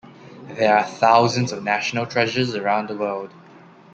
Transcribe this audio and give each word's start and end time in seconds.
There 0.55 0.75
are 0.75 0.83
thousands 0.83 1.51
of 1.51 1.61
national 1.63 2.07
treasures 2.07 2.55
around 2.55 2.87
the 2.89 2.97
world. 2.97 3.29